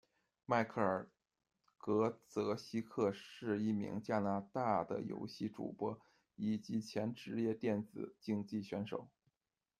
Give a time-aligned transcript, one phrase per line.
[0.47, 1.07] 迈克尔·
[1.77, 6.01] 格泽希克是一名加拿大的游戏主播
[6.37, 9.07] 以及前职业电子竞技选手。